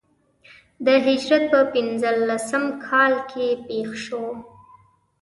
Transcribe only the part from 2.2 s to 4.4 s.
لسم کال کې پېښ شو.